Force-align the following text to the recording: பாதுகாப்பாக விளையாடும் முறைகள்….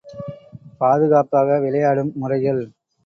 பாதுகாப்பாக 0.79 1.59
விளையாடும் 1.59 2.11
முறைகள்…. 2.15 2.63